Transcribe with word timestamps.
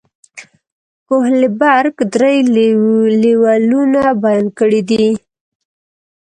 کوهلبرګ 1.07 1.95
درې 2.13 2.35
لیولونه 3.23 4.01
بیان 4.23 4.45
کړي 4.57 4.81
دي. 4.89 5.07